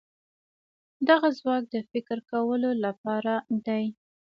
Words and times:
دغه 1.07 1.27
ځواک 1.39 1.63
د 1.69 1.75
فکر 1.91 2.17
کولو 2.31 2.71
لپاره 2.85 3.33
دی. 3.65 3.85